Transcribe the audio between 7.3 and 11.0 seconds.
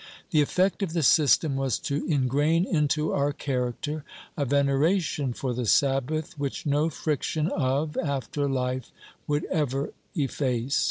of after life would ever efface.